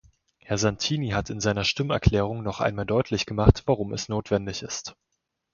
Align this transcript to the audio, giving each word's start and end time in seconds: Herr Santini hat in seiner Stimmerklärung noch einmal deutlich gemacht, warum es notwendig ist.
Herr 0.39 0.57
Santini 0.57 1.09
hat 1.11 1.29
in 1.29 1.39
seiner 1.39 1.63
Stimmerklärung 1.63 2.41
noch 2.41 2.59
einmal 2.59 2.87
deutlich 2.87 3.27
gemacht, 3.27 3.61
warum 3.67 3.93
es 3.93 4.09
notwendig 4.09 4.63
ist. 4.63 4.95